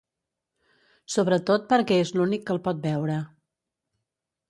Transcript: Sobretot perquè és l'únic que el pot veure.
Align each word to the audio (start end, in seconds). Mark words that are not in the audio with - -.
Sobretot 1.17 1.69
perquè 1.75 2.01
és 2.07 2.15
l'únic 2.19 2.47
que 2.49 2.55
el 2.57 2.65
pot 2.71 2.83
veure. 2.89 3.23